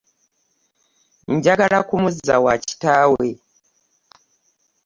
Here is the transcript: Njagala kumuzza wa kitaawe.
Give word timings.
Njagala 1.35 1.79
kumuzza 1.87 2.35
wa 2.45 2.53
kitaawe. 2.65 3.27